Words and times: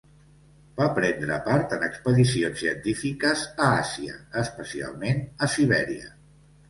Va 0.79 0.85
prendre 0.99 1.35
part 1.49 1.75
en 1.77 1.85
expedicions 1.87 2.63
científiques 2.63 3.43
a 3.67 3.71
Àsia, 3.83 4.17
especialment 4.45 5.23
a 5.49 5.55
Sibèria. 5.59 6.15